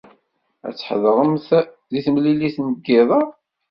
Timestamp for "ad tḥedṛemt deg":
0.67-2.01